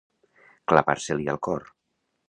Clavar-se-li 0.73 1.31
al 1.35 1.41
cor. 1.49 1.71